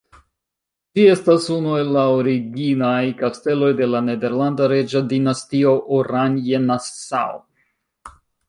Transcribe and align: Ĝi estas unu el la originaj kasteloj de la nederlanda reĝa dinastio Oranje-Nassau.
Ĝi 0.99 1.03
estas 1.15 1.49
unu 1.55 1.75
el 1.81 1.91
la 1.97 2.05
originaj 2.21 3.03
kasteloj 3.21 3.69
de 3.83 3.91
la 3.91 4.03
nederlanda 4.07 4.71
reĝa 4.75 5.05
dinastio 5.15 5.77
Oranje-Nassau. 5.99 7.41